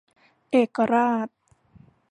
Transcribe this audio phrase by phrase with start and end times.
[0.51, 1.27] เอกราช